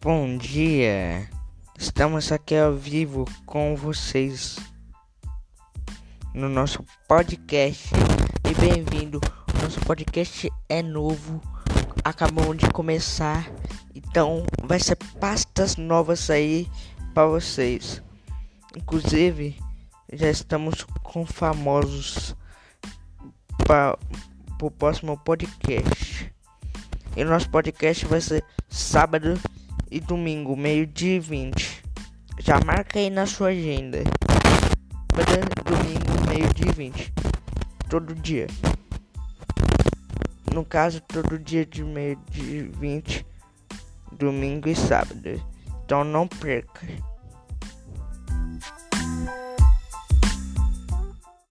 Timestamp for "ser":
14.78-14.94, 28.20-28.44